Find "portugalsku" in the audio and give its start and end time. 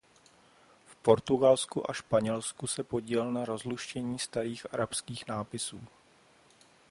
0.95-1.89